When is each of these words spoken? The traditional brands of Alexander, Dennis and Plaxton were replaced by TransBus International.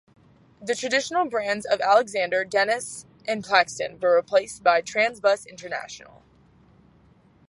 The 0.59 0.73
traditional 0.73 1.25
brands 1.29 1.63
of 1.63 1.79
Alexander, 1.79 2.43
Dennis 2.43 3.05
and 3.27 3.43
Plaxton 3.43 3.99
were 3.99 4.15
replaced 4.15 4.63
by 4.63 4.81
TransBus 4.81 5.45
International. 5.47 6.23